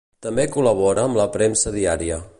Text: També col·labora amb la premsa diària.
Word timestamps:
També 0.25 0.45
col·labora 0.55 1.03
amb 1.09 1.21
la 1.21 1.29
premsa 1.39 1.77
diària. 1.81 2.23